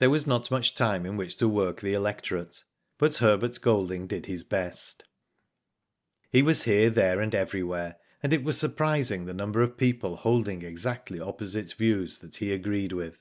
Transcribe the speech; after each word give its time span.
There 0.00 0.10
was 0.10 0.26
not 0.26 0.50
much 0.50 0.74
time 0.74 1.06
in 1.06 1.16
which 1.16 1.36
to 1.36 1.46
work 1.46 1.80
the 1.80 1.92
electorate, 1.92 2.64
but 2.98 3.18
Herbert 3.18 3.60
Golding 3.60 4.08
did 4.08 4.24
bis 4.26 4.42
best. 4.42 5.04
P 6.32 6.38
Digitized 6.38 6.40
byGoogk 6.40 6.40
34 6.40 6.40
WHO 6.40 6.40
DID 6.40 6.40
IT? 6.40 6.40
He 6.40 6.42
was 6.42 6.62
here, 6.64 6.90
there, 6.90 7.20
and 7.20 7.34
everywhere; 7.36 7.96
and 8.24 8.32
it 8.32 8.42
was 8.42 8.58
surprising 8.58 9.26
the 9.26 9.32
number 9.32 9.62
of 9.62 9.76
people 9.76 10.16
holding 10.16 10.62
exactly 10.62 11.20
opposite 11.20 11.74
views 11.74 12.18
that 12.18 12.34
he 12.34 12.50
agreed 12.52 12.90
with. 12.92 13.20